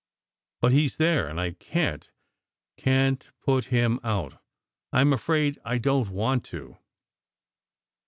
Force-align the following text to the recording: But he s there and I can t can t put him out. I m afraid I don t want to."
But 0.61 0.71
he 0.71 0.87
s 0.87 0.97
there 0.97 1.27
and 1.27 1.39
I 1.39 1.51
can 1.51 1.99
t 1.99 2.09
can 2.75 3.17
t 3.17 3.29
put 3.39 3.65
him 3.65 3.99
out. 4.03 4.41
I 5.01 5.01
m 5.01 5.13
afraid 5.13 5.59
I 5.63 5.77
don 5.77 6.05
t 6.05 6.11
want 6.11 6.43
to." 6.45 6.77